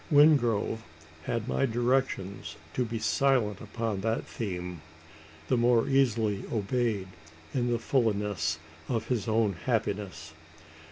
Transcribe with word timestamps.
Wingrove 0.11 0.79
had 1.25 1.47
my 1.47 1.67
directions 1.67 2.55
to 2.73 2.83
be 2.83 2.97
silent 2.97 3.61
upon 3.61 4.01
that 4.01 4.25
theme 4.25 4.81
the 5.47 5.57
more 5.57 5.87
easily 5.87 6.43
obeyed 6.51 7.07
in 7.53 7.71
the 7.71 7.77
fulness 7.77 8.57
of 8.89 9.09
his 9.09 9.27
own 9.27 9.53
happiness. 9.53 10.33